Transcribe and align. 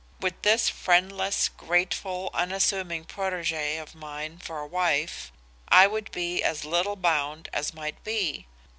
With 0.19 0.41
this 0.41 0.67
friendless, 0.67 1.47
grateful, 1.47 2.31
unassuming 2.33 3.05
protegee 3.05 3.77
of 3.77 3.93
mine 3.93 4.39
for 4.39 4.57
a 4.59 4.65
wife, 4.65 5.31
I 5.69 5.85
would 5.85 6.11
be 6.11 6.43
as 6.43 6.65
little 6.65 6.95
bound 6.95 7.49
as 7.53 7.75
might 7.75 8.03
be. 8.03 8.47